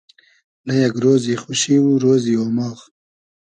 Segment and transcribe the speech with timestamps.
[0.65, 2.79] نۂ یئگ رۉزی خوشی و رۉزی اۉماغ